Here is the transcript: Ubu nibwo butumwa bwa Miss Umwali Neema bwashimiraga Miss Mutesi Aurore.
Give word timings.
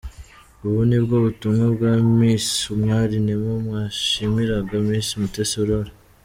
Ubu 0.65 0.79
nibwo 0.89 1.15
butumwa 1.25 1.65
bwa 1.73 1.91
Miss 2.17 2.47
Umwali 2.75 3.15
Neema 3.25 3.53
bwashimiraga 3.65 4.75
Miss 4.87 5.07
Mutesi 5.19 5.55
Aurore. 5.61 5.91